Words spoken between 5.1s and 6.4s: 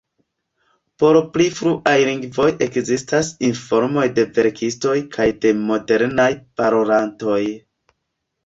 kaj de modernaj